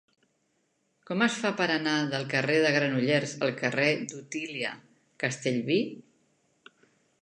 [1.09, 4.77] Com es fa per anar del carrer de Granollers al carrer d'Otília
[5.27, 5.83] Castellví?